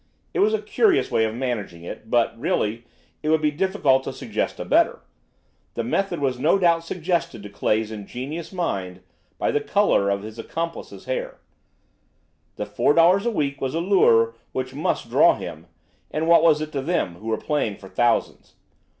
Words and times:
It 0.33 0.39
was 0.39 0.51
a 0.55 0.61
curious 0.63 1.11
way 1.11 1.25
of 1.25 1.35
managing 1.35 1.83
it, 1.83 2.09
but, 2.09 2.35
really, 2.35 2.85
it 3.21 3.29
would 3.29 3.39
be 3.39 3.51
difficult 3.51 4.03
to 4.05 4.11
suggest 4.11 4.59
a 4.59 4.65
better. 4.65 5.01
The 5.75 5.83
method 5.83 6.19
was 6.19 6.39
no 6.39 6.57
doubt 6.57 6.83
suggested 6.83 7.43
to 7.43 7.49
Clay's 7.49 7.91
ingenious 7.91 8.51
mind 8.51 9.01
by 9.37 9.51
the 9.51 9.61
colour 9.61 10.09
of 10.09 10.23
his 10.23 10.39
accomplice's 10.39 11.05
hair. 11.05 11.37
The 12.55 12.65
£ 12.65 12.67
4 12.67 13.27
a 13.27 13.29
week 13.29 13.61
was 13.61 13.75
a 13.75 13.79
lure 13.79 14.33
which 14.53 14.73
must 14.73 15.11
draw 15.11 15.35
him, 15.35 15.67
and 16.09 16.27
what 16.27 16.41
was 16.41 16.61
it 16.61 16.71
to 16.71 16.81
them, 16.81 17.17
who 17.17 17.27
were 17.27 17.37
playing 17.37 17.77
for 17.77 17.87
thousands? 17.87 18.55